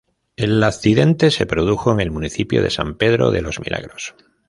El 0.35 0.63
accidente 0.63 1.29
se 1.29 1.45
produjo 1.45 1.91
en 1.91 1.99
el 1.99 2.09
municipio 2.09 2.63
de 2.63 2.71
San 2.71 2.97
Pedro 2.97 3.29
de 3.29 3.43
Los 3.43 3.59
Milagros. 3.59 4.15